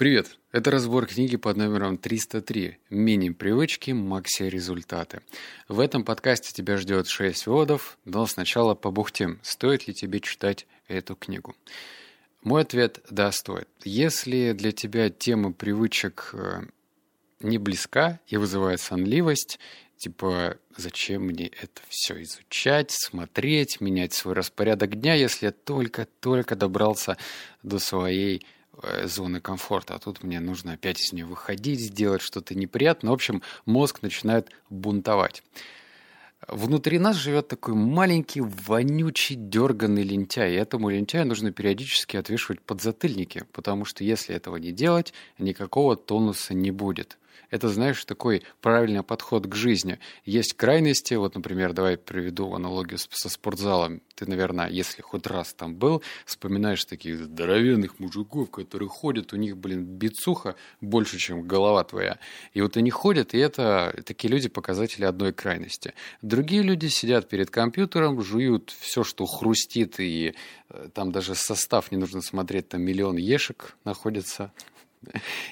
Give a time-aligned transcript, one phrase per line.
[0.00, 0.38] Привет!
[0.50, 5.20] Это разбор книги под номером 303 «Мини-привычки, макси-результаты».
[5.68, 11.16] В этом подкасте тебя ждет 6 выводов, но сначала побухтим, стоит ли тебе читать эту
[11.16, 11.54] книгу.
[12.40, 13.68] Мой ответ– да, стоит.
[13.84, 16.62] Если для тебя тема привычек э,
[17.40, 19.58] не близка и вызывает сонливость,
[19.98, 27.18] типа, зачем мне это все изучать, смотреть, менять свой распорядок дня, если я только-только добрался
[27.62, 28.46] до своей
[29.04, 33.10] зоны комфорта, а тут мне нужно опять из нее выходить, сделать что-то неприятное.
[33.10, 35.42] В общем, мозг начинает бунтовать.
[36.48, 40.52] Внутри нас живет такой маленький, вонючий, дерганный лентяй.
[40.54, 46.54] И этому лентяю нужно периодически отвешивать подзатыльники, потому что если этого не делать, никакого тонуса
[46.54, 47.18] не будет.
[47.50, 49.98] Это, знаешь, такой правильный подход к жизни.
[50.24, 54.02] Есть крайности, вот, например, давай приведу аналогию со спортзалом.
[54.14, 59.56] Ты, наверное, если хоть раз там был, вспоминаешь таких здоровенных мужиков, которые ходят, у них,
[59.56, 62.18] блин, бицуха больше, чем голова твоя.
[62.52, 65.94] И вот они ходят, и это такие люди показатели одной крайности.
[66.22, 70.34] Другие люди сидят перед компьютером, жуют все, что хрустит, и
[70.68, 74.52] э, там даже состав не нужно смотреть, там миллион ешек находится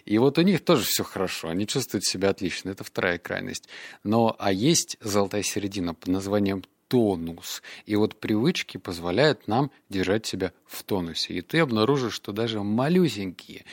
[0.05, 3.69] и вот у них тоже все хорошо, они чувствуют себя отлично, это вторая крайность.
[4.05, 7.63] Но, а есть золотая середина под названием тонус.
[7.87, 11.35] И вот привычки позволяют нам держать себя в тонусе.
[11.35, 13.65] И ты обнаружишь, что даже малюсенькие,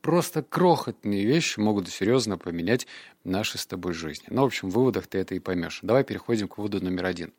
[0.00, 2.86] просто крохотные вещи могут серьезно поменять
[3.24, 4.26] наши с тобой жизни.
[4.30, 5.80] Ну, в общем, в выводах ты это и поймешь.
[5.82, 7.32] Давай переходим к выводу номер один.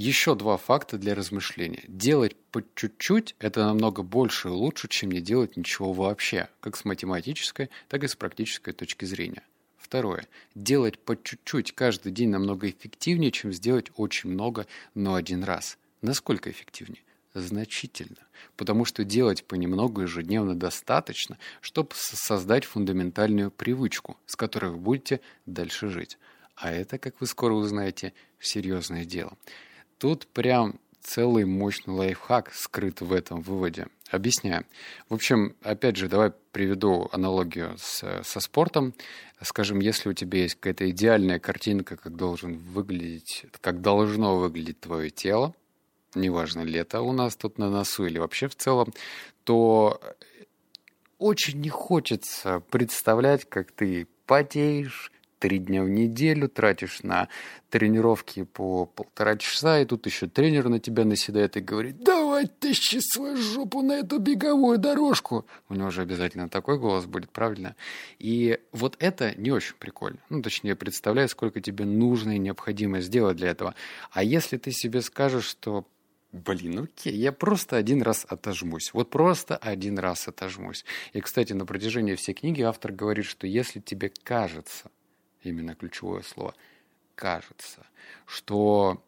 [0.00, 1.84] Еще два факта для размышления.
[1.86, 6.86] Делать по чуть-чуть– это намного больше и лучше, чем не делать ничего вообще, как с
[6.86, 9.42] математической, так и с практической точки зрения.
[9.76, 10.26] Второе.
[10.54, 15.76] Делать по чуть-чуть каждый день намного эффективнее, чем сделать очень много, но один раз.
[16.00, 17.02] Насколько эффективнее?
[17.34, 18.26] Значительно.
[18.56, 25.90] Потому что делать понемногу ежедневно достаточно, чтобы создать фундаментальную привычку, с которой вы будете дальше
[25.90, 26.16] жить.
[26.56, 29.36] А это, как вы скоро узнаете, серьезное дело.
[30.00, 33.88] Тут прям целый мощный лайфхак скрыт в этом выводе.
[34.10, 34.64] Объясняю.
[35.10, 38.94] В общем, опять же, давай приведу аналогию с, со спортом.
[39.42, 45.10] Скажем, если у тебя есть какая-то идеальная картинка, как должен выглядеть, как должно выглядеть твое
[45.10, 45.54] тело,
[46.14, 48.94] неважно, лето у нас тут на носу или вообще в целом,
[49.44, 50.00] то
[51.18, 57.28] очень не хочется представлять, как ты потеешь, три дня в неделю, тратишь на
[57.70, 63.00] тренировки по полтора часа, и тут еще тренер на тебя наседает и говорит, давай тащи
[63.00, 65.46] свою жопу на эту беговую дорожку.
[65.68, 67.74] У него же обязательно такой голос будет, правильно?
[68.18, 70.18] И вот это не очень прикольно.
[70.28, 73.74] Ну, точнее, представляю, сколько тебе нужно и необходимо сделать для этого.
[74.12, 75.86] А если ты себе скажешь, что
[76.32, 78.94] Блин, окей, я просто один раз отожмусь.
[78.94, 80.84] Вот просто один раз отожмусь.
[81.12, 84.92] И, кстати, на протяжении всей книги автор говорит, что если тебе кажется,
[85.42, 86.54] именно ключевое слово,
[87.14, 87.86] кажется,
[88.26, 89.02] что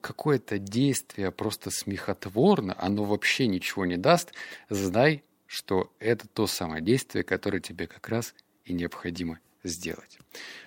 [0.00, 4.32] какое-то действие просто смехотворно, оно вообще ничего не даст,
[4.68, 8.34] знай, что это то самое действие, которое тебе как раз
[8.64, 10.18] и необходимо сделать.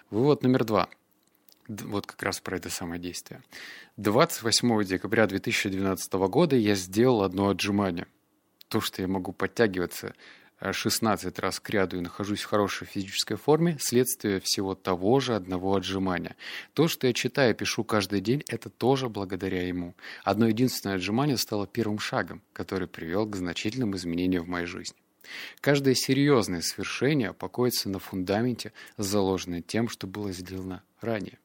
[0.09, 0.89] Вывод номер два.
[1.67, 3.43] Вот как раз про это самое действие.
[3.97, 8.07] 28 декабря 2012 года я сделал одно отжимание.
[8.69, 10.15] То, что я могу подтягиваться
[10.61, 15.75] 16 раз к ряду и нахожусь в хорошей физической форме, следствие всего того же одного
[15.75, 16.35] отжимания.
[16.73, 19.95] То, что я читаю и пишу каждый день, это тоже благодаря ему.
[20.23, 24.97] Одно единственное отжимание стало первым шагом, который привел к значительным изменениям в моей жизни.
[25.59, 31.37] Каждое серьезное свершение покоится на фундаменте, заложенное тем, что было сделано ранее.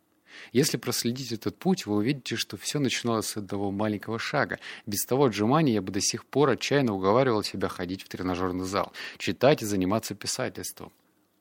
[0.53, 4.59] Если проследить этот путь, вы увидите, что все начиналось с одного маленького шага.
[4.87, 8.93] Без того отжимания я бы до сих пор отчаянно уговаривал себя ходить в тренажерный зал,
[9.19, 10.93] читать и заниматься писательством.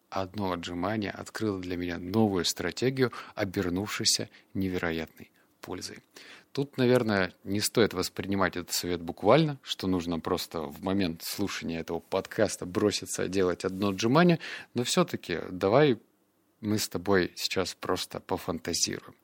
[0.09, 5.31] Одно отжимание открыло для меня новую стратегию, обернувшуюся невероятной
[5.61, 5.99] пользой.
[6.51, 11.99] Тут, наверное, не стоит воспринимать этот совет буквально, что нужно просто в момент слушания этого
[11.99, 14.39] подкаста броситься делать одно отжимание,
[14.73, 15.97] но все-таки давай
[16.61, 19.15] мы с тобой сейчас просто пофантазируем.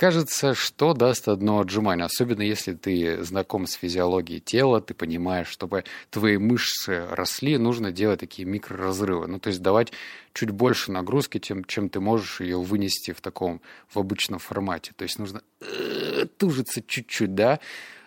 [0.00, 5.84] Кажется, что даст одно отжимание, особенно если ты знаком с физиологией тела, ты понимаешь, чтобы
[6.08, 9.26] твои мышцы росли, нужно делать такие микроразрывы.
[9.26, 9.92] Ну, то есть давать
[10.32, 13.60] чуть больше нагрузки, чем, чем ты можешь ее вынести в таком,
[13.90, 14.92] в обычном формате.
[14.96, 17.60] То есть нужно э, тужиться чуть-чуть, да.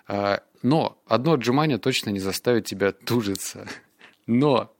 [0.08, 3.68] А, но одно отжимание точно не заставит тебя тужиться.
[4.26, 4.74] Но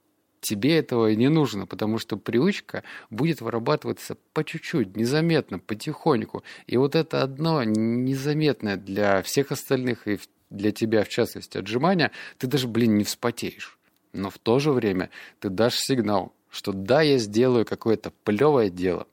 [0.44, 6.44] тебе этого и не нужно, потому что привычка будет вырабатываться по чуть-чуть, незаметно, потихоньку.
[6.68, 10.20] И вот это одно незаметное для всех остальных и
[10.50, 13.78] для тебя, в частности, отжимания, ты даже, блин, не вспотеешь.
[14.14, 15.10] но в то же время
[15.40, 19.08] ты дашь сигнал, что да, я сделаю какое-то плевое дело,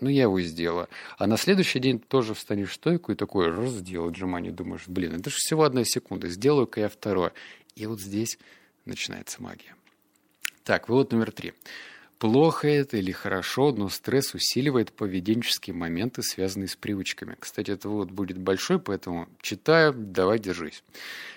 [0.00, 0.88] ну, я его сделаю.
[1.18, 4.52] А на следующий день тоже встанешь в стойку и такой раз сделал отжимание.
[4.52, 6.28] Думаешь, блин, это же всего одна секунда.
[6.28, 7.32] Сделаю-ка я второе.
[7.74, 8.38] И вот здесь
[8.84, 9.74] начинается магия.
[10.68, 11.54] Так, вывод номер три.
[12.18, 17.36] Плохо это или хорошо, но стресс усиливает поведенческие моменты, связанные с привычками.
[17.40, 20.84] Кстати, это вот будет большой, поэтому читаю, давай держись.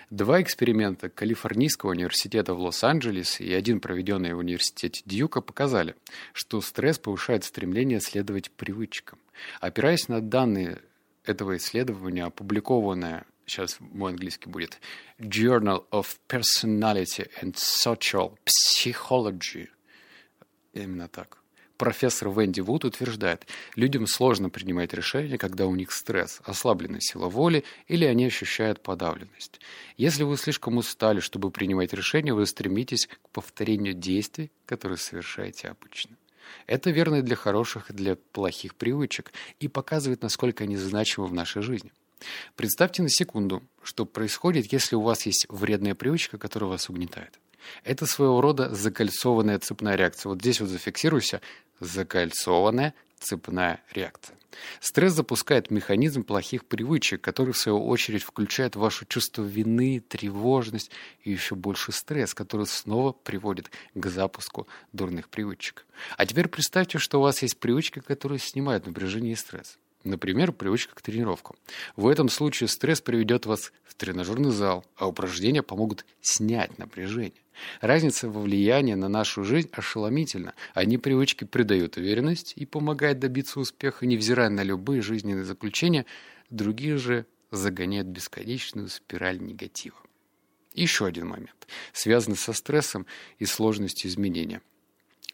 [0.10, 5.96] Два эксперимента Калифорнийского университета в Лос-Анджелесе и один, проведенный в университете Дьюка, показали,
[6.34, 9.18] что стресс повышает стремление следовать привычкам.
[9.62, 10.80] Опираясь на данные
[11.24, 14.80] этого исследования, опубликованное сейчас мой английский будет,
[15.20, 19.68] Journal of Personality and Social Psychology–
[20.74, 21.38] Именно так.
[21.78, 27.64] Профессор Венди Вуд утверждает, людям сложно принимать решения, когда у них стресс, ослабленная сила воли
[27.88, 29.60] или они ощущают подавленность.
[29.98, 36.18] Если вы слишком устали, чтобы принимать решения, вы стремитесь к повторению действий, которые совершаете обычно.
[36.68, 41.34] Это верно и для хороших, и для плохих привычек, и показывает, насколько они значимы в
[41.34, 41.92] нашей жизни.
[42.56, 47.40] Представьте на секунду, что происходит, если у вас есть вредная привычка, которая вас угнетает.
[47.84, 50.30] Это своего рода закольцованная цепная реакция.
[50.30, 51.42] Вот здесь вот зафиксируйся.
[51.80, 54.38] Закольцованная цепная реакция.
[54.80, 60.92] Стресс запускает механизм плохих привычек, который, в свою очередь, включает ваше чувство вины, тревожность
[61.24, 65.86] и еще больше стресс, который снова приводит к запуску дурных привычек.
[66.18, 69.78] А теперь представьте, что у вас есть привычки, которые снимают напряжение и стресс.
[70.04, 71.56] Например, привычка к тренировкам.
[71.96, 77.42] В этом случае стресс приведет вас в тренажерный зал, а упражнения помогут снять напряжение.
[77.82, 80.54] Разница во влиянии на нашу жизнь ошеломительна.
[80.74, 86.06] Одни привычки придают уверенность и помогают добиться успеха, невзирая на любые жизненные заключения,
[86.50, 89.98] другие же загоняют бесконечную спираль негатива.
[90.74, 93.06] Еще один момент, связанный со стрессом
[93.38, 94.62] и сложностью изменения.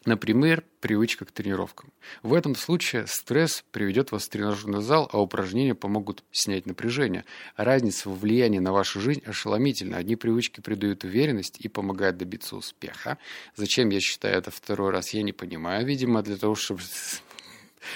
[0.04, 1.92] Например, привычка к тренировкам.
[2.22, 7.24] В этом случае стресс приведет вас в тренажерный зал, а упражнения помогут снять напряжение.
[7.56, 9.96] Разница во влиянии на вашу жизнь ошеломительна.
[9.96, 13.18] Одни привычки придают уверенность и помогают добиться успеха.
[13.56, 15.84] Зачем я считаю это второй раз, я не понимаю.
[15.86, 16.80] Видимо, для того, чтобы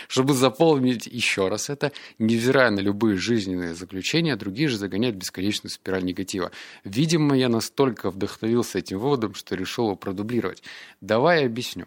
[0.08, 6.04] чтобы заполнить еще раз это, невзирая на любые жизненные заключения, другие же загоняют бесконечную спираль
[6.04, 6.50] негатива.
[6.84, 10.62] Видимо, я настолько вдохновился этим выводом, что решил его продублировать.
[11.00, 11.86] Давай объясню.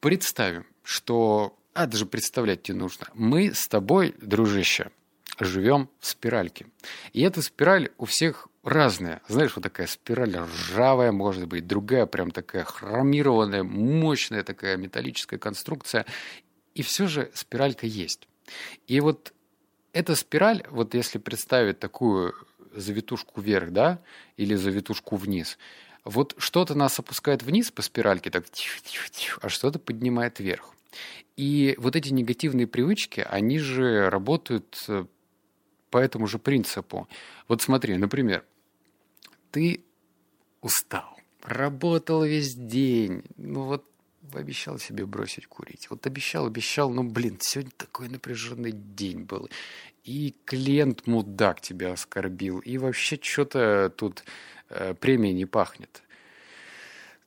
[0.00, 1.56] Представим, что...
[1.74, 3.06] А, даже представлять тебе нужно.
[3.14, 4.90] Мы с тобой, дружище,
[5.38, 6.66] живем в спиральке.
[7.12, 9.22] И эта спираль у всех разная.
[9.28, 16.06] Знаешь, вот такая спираль ржавая, может быть, другая прям такая хромированная, мощная такая металлическая конструкция.
[16.78, 18.28] И все же спиралька есть.
[18.86, 19.34] И вот
[19.92, 22.34] эта спираль, вот если представить такую
[22.72, 24.00] завитушку вверх, да,
[24.36, 25.58] или завитушку вниз,
[26.04, 28.44] вот что-то нас опускает вниз по спиральке, так,
[29.40, 30.72] а что-то поднимает вверх.
[31.36, 35.04] И вот эти негативные привычки, они же работают э,
[35.90, 37.08] по этому же принципу.
[37.48, 38.44] Вот смотри, например,
[39.50, 39.84] ты
[40.60, 43.84] устал, работал весь день, ну вот
[44.34, 45.88] обещал себе бросить курить.
[45.90, 49.48] Вот обещал, обещал, но, блин, сегодня такой напряженный день был.
[50.04, 54.24] И клиент мудак тебя оскорбил, и вообще что-то тут
[54.70, 56.02] э, премия не пахнет.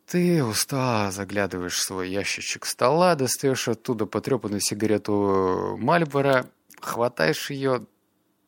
[0.08, 6.50] Ты устал, заглядываешь в свой ящичек стола, достаешь оттуда потрепанную сигарету Мальбора,
[6.82, 7.86] хватаешь ее,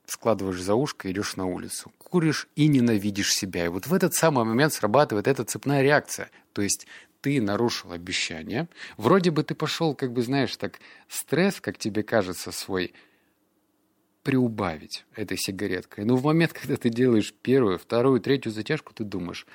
[0.05, 1.91] складываешь за ушко идешь на улицу.
[1.97, 3.65] Куришь и ненавидишь себя.
[3.65, 6.29] И вот в этот самый момент срабатывает эта цепная реакция.
[6.51, 6.85] То есть
[7.23, 8.67] ты нарушил обещание.
[8.97, 12.93] Вроде бы ты пошел, как бы, знаешь, так стресс, как тебе кажется, свой
[14.23, 16.03] приубавить этой сигареткой.
[16.03, 19.47] Но в момент, когда ты делаешь первую, вторую, третью затяжку, ты думаешь,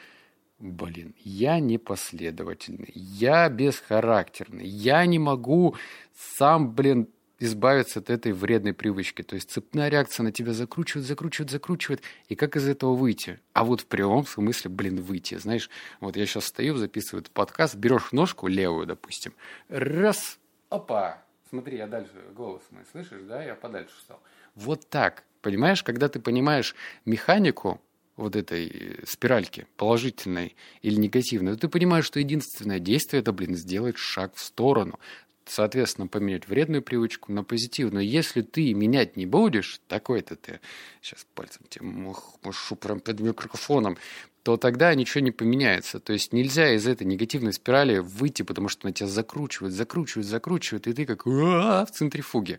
[0.58, 5.76] блин, я непоследовательный, я бесхарактерный, я не могу
[6.16, 7.06] сам, блин,
[7.38, 9.22] избавиться от этой вредной привычки.
[9.22, 12.02] То есть цепная реакция на тебя закручивает, закручивает, закручивает.
[12.28, 13.40] И как из этого выйти?
[13.52, 15.36] А вот в прямом смысле, блин, выйти.
[15.36, 19.34] Знаешь, вот я сейчас стою, записываю этот подкаст, берешь ножку левую, допустим,
[19.68, 24.20] раз, опа, смотри, я дальше, голос мой, слышишь, да, я подальше стал.
[24.54, 27.80] Вот так, понимаешь, когда ты понимаешь механику
[28.16, 33.96] вот этой спиральки, положительной или негативной, то ты понимаешь, что единственное действие– это, блин, сделать
[33.96, 34.98] шаг в сторону
[35.48, 38.06] соответственно, поменять вредную привычку на позитивную.
[38.06, 40.60] Если ты менять не будешь, такой-то ты,
[41.02, 43.98] сейчас пальцем тебе машу прям под микрофоном,
[44.42, 46.00] то тогда ничего не поменяется.
[46.00, 50.86] То есть нельзя из этой негативной спирали выйти, потому что она тебя закручивает, закручивает, закручивает,
[50.86, 52.58] и ты как в центрифуге.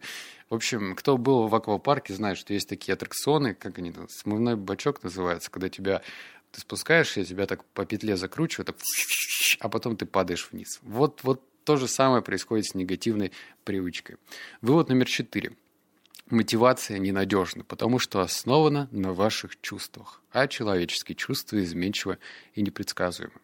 [0.49, 4.55] В общем, кто был в аквапарке, знает, что есть такие аттракционы, как они там, смывной
[4.55, 6.03] бачок называется, когда тебя
[6.51, 8.75] Ты спускаешься, тебя так по петле закручивают,
[9.59, 10.79] а потом ты падаешь вниз.
[10.81, 13.31] Вот, вот то же самое происходит с негативной
[13.63, 14.15] привычкой.
[14.59, 15.51] Вывод номер четыре.
[16.31, 22.17] Мотивация ненадежна, потому что основана на ваших чувствах, а человеческие чувства изменчивы
[22.55, 23.35] и непредсказуемы.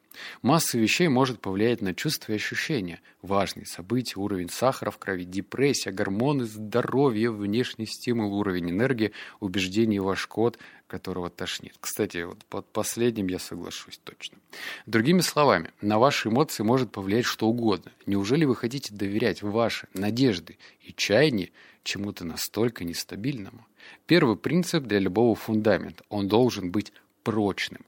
[0.42, 3.02] Масса вещей может повлиять на чувства и ощущения.
[3.22, 10.28] Важные события, уровень сахара в крови, депрессия, гормоны, здоровье, внешний стимул, уровень энергии, убеждений ваш
[10.28, 10.58] код,
[10.88, 11.76] которого тошнит.
[11.80, 14.38] Кстати, вот под последним я соглашусь точно.
[14.86, 17.92] Другими словами, на ваши эмоции может повлиять что угодно.
[18.06, 21.50] Неужели вы хотите доверять ваши надежды и чаяния
[21.86, 23.66] чему-то настолько нестабильному.
[24.08, 26.04] Первый принцип для любого фундамента.
[26.10, 26.92] Он должен быть
[27.24, 27.82] прочным.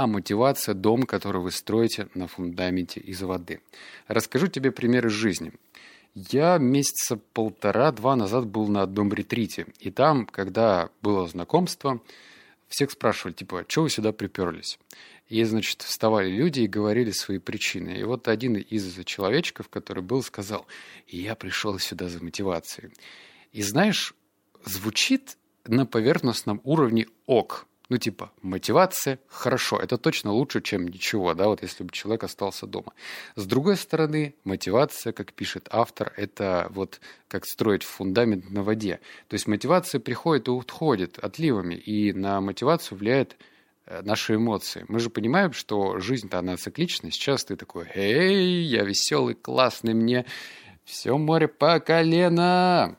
[0.00, 3.60] А мотивация– дом, который вы строите на фундаменте из воды.
[4.08, 5.52] Расскажу тебе пример из жизни.
[6.14, 9.66] Я месяца полтора-два назад был на одном ретрите.
[9.78, 12.00] И там, когда было знакомство,
[12.66, 14.78] всех спрашивали, типа, что вы сюда приперлись?
[15.28, 17.90] И, значит, вставали люди и говорили свои причины.
[17.98, 20.66] И вот один из человечков, который был, сказал,
[21.08, 22.90] я пришел сюда за мотивацией.
[23.52, 24.14] И знаешь,
[24.64, 27.66] звучит на поверхностном уровне ок.
[27.90, 32.68] Ну, типа, мотивация– хорошо, это точно лучше, чем ничего, да, вот если бы человек остался
[32.68, 32.92] дома.
[33.34, 39.00] С другой стороны, мотивация, как пишет автор, это вот как строить фундамент на воде.
[39.26, 43.36] То есть мотивация приходит и уходит отливами, и на мотивацию влияет
[43.86, 44.84] э, наши эмоции.
[44.86, 47.10] Мы же понимаем, что жизнь-то она циклична.
[47.10, 50.26] Сейчас ты такой, эй, я веселый, классный, мне
[50.84, 52.96] все море по колено.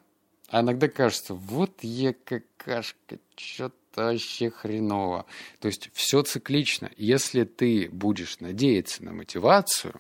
[0.50, 5.26] А иногда кажется, вот я какашка, что-то вообще хреново.
[5.60, 6.90] То есть все циклично.
[6.98, 10.00] Если ты будешь надеяться на мотивацию,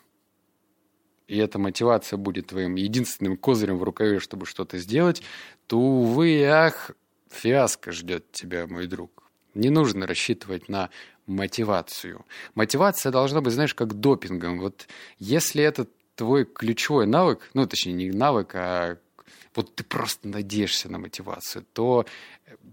[1.27, 5.21] и эта мотивация будет твоим единственным козырем в рукаве, чтобы что-то сделать,
[5.67, 6.91] то, увы ах,
[7.29, 9.31] фиаско ждет тебя, мой друг.
[9.53, 10.89] Не нужно рассчитывать на
[11.27, 12.25] мотивацию.
[12.55, 14.59] Мотивация должна быть, знаешь, как допингом.
[14.59, 14.87] Вот
[15.19, 18.97] если это твой ключевой навык, ну, точнее, не навык, а
[19.55, 22.05] вот ты просто надеешься на мотивацию, то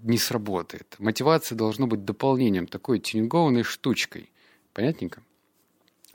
[0.02, 0.96] не сработает.
[0.98, 4.30] Мотивация должна быть дополнением, такой тюнингованной штучкой.
[4.72, 5.22] Понятненько?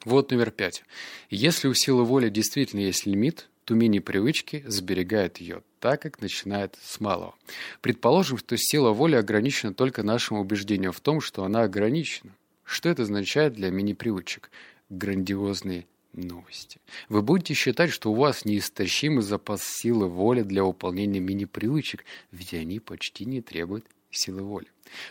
[0.05, 0.83] Вот номер пять.
[1.29, 6.99] Если у силы воли действительно есть лимит, то мини-привычки сберегают ее, так как начинает с
[6.99, 7.35] малого.
[7.81, 12.35] Предположим, что сила воли ограничена только нашим убеждением в том, что она ограничена.
[12.65, 14.51] Что это означает для мини-привычек?
[14.89, 16.79] Грандиозные новости.
[17.09, 22.79] Вы будете считать, что у вас неистощимый запас силы воли для выполнения мини-привычек, ведь они
[22.79, 24.67] почти не требуют силы воли.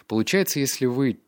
[0.07, 1.19] Получается, если вы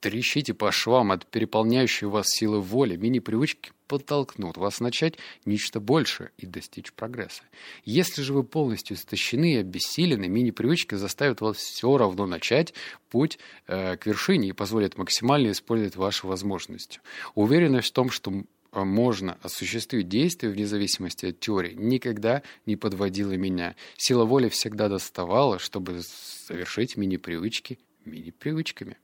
[0.00, 6.46] трещите по швам от переполняющей вас силы воли, мини-привычки подтолкнут вас начать нечто большее и
[6.46, 7.42] достичь прогресса.
[7.84, 12.74] Если же вы полностью истощены и обессилены, мини-привычки заставят вас все равно начать
[13.08, 17.00] путь э, к вершине и позволят максимально использовать ваши возможности.
[17.34, 23.76] Уверенность в том, что можно осуществить действие вне зависимости от теории, никогда не подводила меня.
[23.96, 28.96] Сила воли всегда доставала, чтобы совершить мини-привычки мини-привычками.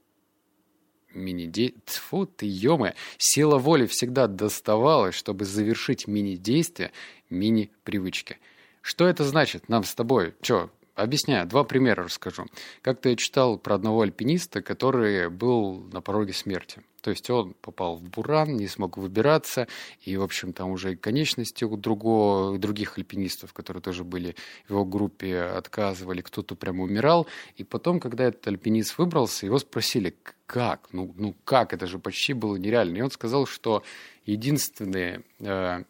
[1.14, 1.74] Мини-де...
[1.84, 6.90] Тьфу ты, ё Сила воли всегда доставалась, чтобы завершить мини-действие
[7.30, 8.38] мини-привычки.
[8.80, 10.34] Что это значит нам с тобой?
[10.42, 12.46] Чё, Объясняю, два примера расскажу.
[12.80, 16.82] Как-то я читал про одного альпиниста, который был на пороге смерти.
[17.00, 19.68] То есть он попал в буран, не смог выбираться,
[20.00, 24.36] и, в общем, там уже и конечности у другого, других альпинистов, которые тоже были
[24.66, 27.26] в его группе, отказывали, кто-то прямо умирал.
[27.56, 30.88] И потом, когда этот альпинист выбрался, его спросили, как?
[30.92, 31.74] Ну, ну как?
[31.74, 32.96] Это же почти было нереально.
[32.96, 33.82] И он сказал, что
[34.24, 35.84] единственное э,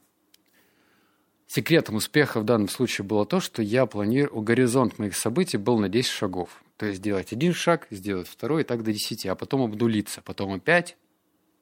[1.55, 5.89] Секретом успеха в данном случае было то, что я планировал, горизонт моих событий был на
[5.89, 6.65] 10 шагов.
[6.77, 10.21] То есть сделать один шаг, сделать второй, и так до 10, а потом обнулиться.
[10.21, 10.97] Потом опять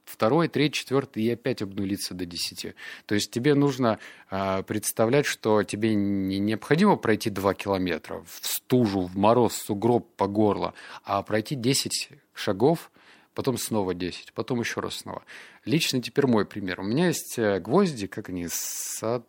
[0.07, 2.75] второй, третий, четвертый и опять обнулиться до 10.
[3.05, 3.99] То есть тебе нужно
[4.31, 10.27] э, представлять, что тебе не необходимо пройти 2 километра в стужу, в мороз, сугроб по
[10.27, 10.73] горло,
[11.05, 12.91] а пройти 10 шагов,
[13.35, 15.23] потом снова 10, потом еще раз снова.
[15.67, 16.81] Лично теперь мой пример.
[16.81, 19.27] У меня есть э, гвозди, как они, сад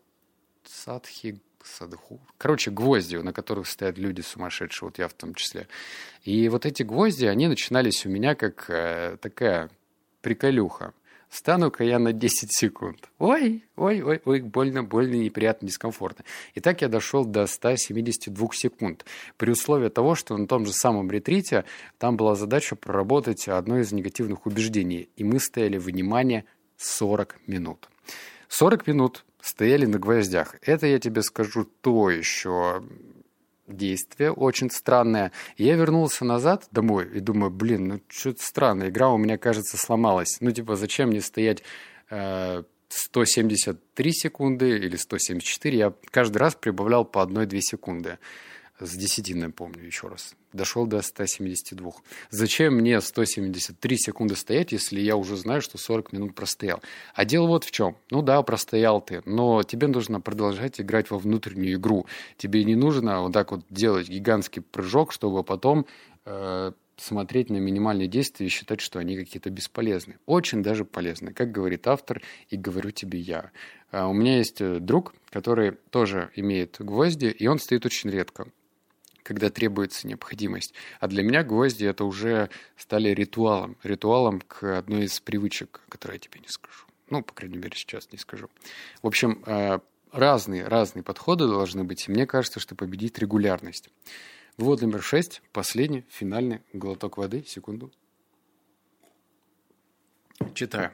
[0.67, 2.19] садхи, садху.
[2.37, 5.67] Короче, гвозди, на которых стоят люди сумасшедшие, вот я в том числе.
[6.23, 9.69] И вот эти гвозди, они начинались у меня как э, такая
[10.21, 10.93] приколюха.
[11.33, 13.09] Стану-ка я на 10 секунд.
[13.17, 16.25] Ой, ой, ой, ой, больно, больно, неприятно, дискомфортно.
[16.53, 19.03] И так я дошел до 172 секунд.
[19.37, 21.65] При условии того, что на том же самом ретрите
[21.97, 25.09] там была задача проработать одно из негативных убеждений.
[25.15, 26.45] И мы стояли, внимание,
[26.77, 27.89] 40 минут.
[28.49, 30.55] 40 минут стояли на гвоздях.
[30.61, 32.81] Это, я тебе скажу, то еще
[33.67, 35.33] действие очень странное.
[35.57, 40.37] Я вернулся назад домой и думаю, блин, ну что-то странно, игра у меня, кажется, сломалась.
[40.39, 41.61] Ну, типа, зачем мне стоять
[42.09, 45.77] э, 173 секунды или 174?
[45.77, 48.19] Я каждый раз прибавлял по 1-2 секунды
[48.85, 50.35] с десятиной, помню, еще раз.
[50.51, 51.91] Дошел до 172.
[52.29, 56.81] Зачем мне 173 секунды стоять, если я уже знаю, что 40 минут простоял?
[57.15, 57.97] А дело вот в чем.
[58.11, 62.05] Ну да, простоял ты, но тебе нужно продолжать играть во внутреннюю игру.
[62.37, 65.85] Тебе не нужно вот так вот делать гигантский прыжок, чтобы потом
[66.25, 70.17] э, смотреть на минимальные действия и считать, что они какие-то бесполезны.
[70.25, 73.51] Очень даже полезны, как говорит автор, и говорю тебе я.
[73.91, 78.47] А у меня есть э, друг, который тоже имеет гвозди, и он стоит очень редко
[79.23, 80.73] когда требуется необходимость.
[80.99, 83.77] А для меня гвозди это уже стали ритуалом.
[83.83, 86.85] Ритуалом к одной из привычек, которую я тебе не скажу.
[87.09, 88.49] Ну, по крайней мере, сейчас не скажу.
[89.01, 89.79] В общем, э,
[90.11, 92.07] разные, разные подходы должны быть.
[92.07, 93.89] И мне кажется, что победит регулярность.
[94.57, 95.41] Вывод номер шесть.
[95.51, 97.43] Последний, финальный глоток воды.
[97.47, 97.91] Секунду.
[100.53, 100.91] Читаю.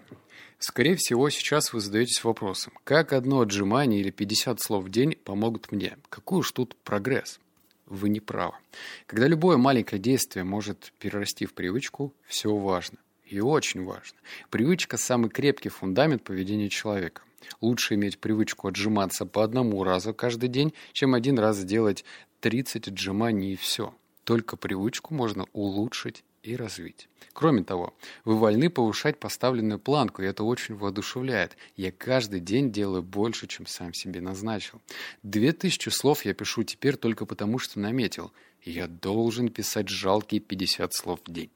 [0.60, 5.72] Скорее всего, сейчас вы задаетесь вопросом, как одно отжимание или 50 слов в день помогут
[5.72, 5.98] мне?
[6.10, 7.40] Какой уж тут прогресс?
[7.90, 8.56] Вы не правы.
[9.06, 13.00] Когда любое маленькое действие может перерасти в привычку, все важно.
[13.26, 14.18] И очень важно.
[14.50, 17.24] Привычка– самый крепкий фундамент поведения человека.
[17.62, 22.06] Лучше иметь привычку отжиматься по одному разу каждый день, чем один раз сделать
[22.42, 23.94] 30 отжиманий и все.
[24.24, 27.08] Только привычку можно улучшить и развить.
[27.34, 27.94] Кроме того,
[28.26, 31.58] вы вольны повышать поставленную планку, и это очень воодушевляет.
[31.76, 34.82] Я каждый день делаю больше, чем сам себе назначил.
[35.24, 38.32] Две тысячи слов я пишу теперь только потому, что наметил.
[38.64, 41.52] Я должен писать жалкие 50 слов в день.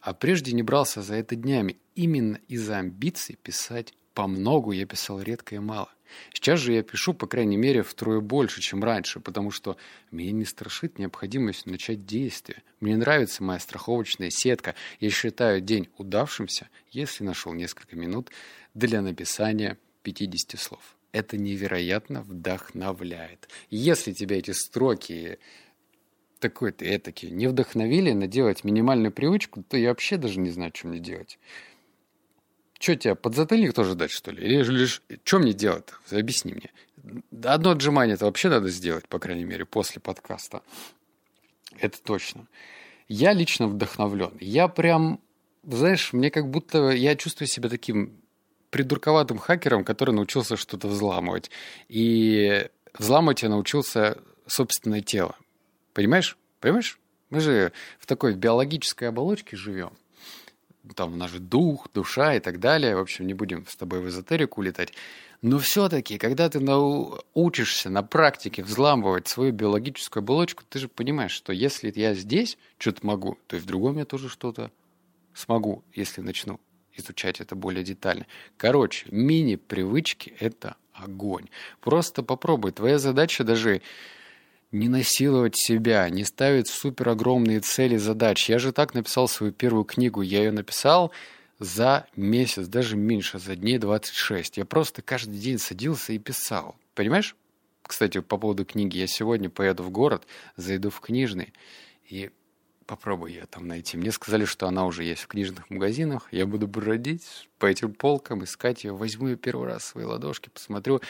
[0.00, 1.78] А прежде не брался за это днями.
[1.94, 5.90] Именно из-за амбиций писать по многу я писал редко и мало.
[6.32, 9.76] Сейчас же я пишу, по крайней мере, втрое больше, чем раньше, потому что
[10.10, 12.62] меня не страшит необходимость начать действие.
[12.80, 14.74] Мне нравится моя страховочная сетка.
[15.00, 18.30] Я считаю день удавшимся, если нашел несколько минут
[18.74, 20.96] для написания 50 слов.
[21.12, 23.48] Это невероятно вдохновляет.
[23.68, 25.38] Если тебя эти строки
[26.42, 30.88] такой-то этаки не вдохновили на делать минимальную привычку, то я вообще даже не знаю, что
[30.88, 31.38] мне делать.
[32.82, 34.44] Что тебе, подзатыльник тоже дать, что ли?
[34.44, 35.02] Или лишь...
[35.22, 35.84] Что мне делать?
[36.10, 36.72] Объясни мне.
[37.44, 40.62] Одно отжимание это вообще надо сделать, по крайней мере, после подкаста.
[41.78, 42.48] Это точно.
[43.06, 44.36] Я лично вдохновлен.
[44.40, 45.20] Я прям,
[45.62, 46.90] знаешь, мне как будто...
[46.90, 48.20] Я чувствую себя таким
[48.70, 51.52] придурковатым хакером, который научился что-то взламывать.
[51.88, 52.66] И
[52.98, 54.18] взламывать я научился
[54.48, 55.36] собственное тело.
[55.94, 56.36] Понимаешь?
[56.58, 56.98] Понимаешь?
[57.30, 59.92] Мы же в такой биологической оболочке живем
[60.94, 62.96] там наш дух, душа и так далее.
[62.96, 64.92] В общем, не будем с тобой в эзотерику улетать.
[65.40, 71.52] Но все-таки, когда ты научишься на практике взламывать свою биологическую оболочку, ты же понимаешь, что
[71.52, 74.70] если я здесь что-то могу, то и в другом я тоже что-то
[75.34, 76.60] смогу, если начну
[76.94, 78.26] изучать это более детально.
[78.56, 81.48] Короче, мини-привычки– это огонь.
[81.80, 82.72] Просто попробуй.
[82.72, 83.82] Твоя задача даже
[84.72, 88.48] не насиловать себя, не ставить супер огромные цели задач.
[88.48, 90.22] Я же так написал свою первую книгу.
[90.22, 91.12] Я ее написал
[91.58, 94.56] за месяц, даже меньше, за дней 26.
[94.56, 96.74] Я просто каждый день садился и писал.
[96.94, 97.36] Понимаешь?
[97.82, 98.96] Кстати, по поводу книги.
[98.96, 101.52] Я сегодня поеду в город, зайду в книжный
[102.08, 102.30] и
[102.86, 103.96] попробую ее там найти.
[103.96, 106.28] Мне сказали, что она уже есть в книжных магазинах.
[106.30, 108.94] Я буду бродить по этим полкам, искать ее.
[108.94, 111.00] Возьму ее первый раз в свои ладошки, посмотрю.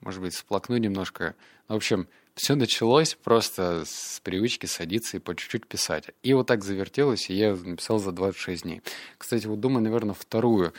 [0.00, 1.34] Может быть, сплакну немножко.
[1.68, 6.06] В общем, все началось просто с привычки садиться и по чуть-чуть писать.
[6.22, 8.82] И вот так завертелось, и я написал за 26 дней.
[9.18, 10.72] Кстати, вот думаю, наверное, вторую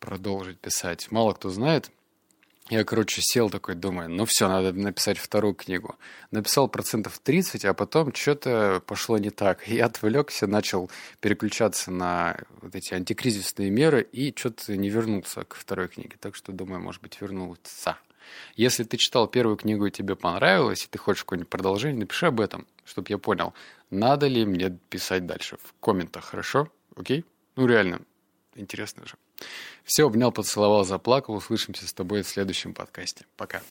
[0.00, 1.10] продолжить писать.
[1.10, 1.90] Мало кто знает.
[2.70, 5.96] Я, короче, сел такой, думаю, ну все, надо написать вторую книгу.
[6.30, 9.66] Написал процентов 30, а потом что-то пошло не так.
[9.66, 15.88] Я отвлекся, начал переключаться на вот эти антикризисные меры и что-то не вернулся к второй
[15.88, 16.16] книге.
[16.20, 17.96] Так что, думаю, может быть, вернулся.
[18.56, 22.40] Если ты читал первую книгу и тебе понравилось, и ты хочешь какое-нибудь продолжение, напиши об
[22.40, 23.54] этом, чтобы я понял,
[23.90, 26.68] надо ли мне писать дальше в комментах, хорошо?
[26.96, 27.24] Окей?
[27.56, 28.00] Ну, реально,
[28.54, 29.14] интересно же.
[29.84, 31.34] Все, обнял, поцеловал, заплакал.
[31.34, 33.24] Услышимся с тобой в следующем подкасте.
[33.36, 33.62] Пока.